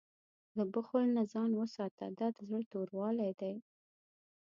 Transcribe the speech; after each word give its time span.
له 0.57 0.63
بخل 0.73 1.03
نه 1.15 1.23
ځان 1.33 1.51
وساته، 1.55 2.05
دا 2.19 2.27
د 2.35 2.37
زړه 2.47 2.59
توروالی 2.71 3.31
دی. 3.41 3.55